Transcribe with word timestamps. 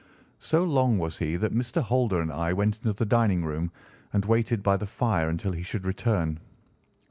So 0.39 0.63
long 0.63 0.97
was 0.97 1.19
he 1.19 1.35
that 1.35 1.53
Mr. 1.53 1.79
Holder 1.83 2.21
and 2.21 2.31
I 2.31 2.53
went 2.53 2.77
into 2.77 2.91
the 2.91 3.05
dining 3.05 3.45
room 3.45 3.71
and 4.11 4.25
waited 4.25 4.63
by 4.63 4.75
the 4.77 4.87
fire 4.87 5.29
until 5.29 5.51
he 5.51 5.61
should 5.61 5.85
return. 5.85 6.39